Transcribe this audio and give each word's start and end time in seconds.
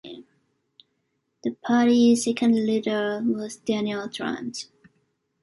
The 1.43 1.51
party's 1.63 2.23
second 2.25 2.55
leader 2.55 3.21
was 3.23 3.57
Daniel 3.57 4.07
Drimes. 4.07 4.65